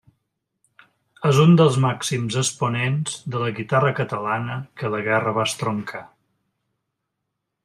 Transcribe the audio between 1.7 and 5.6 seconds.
màxims exponents de la guitarra catalana que la guerra va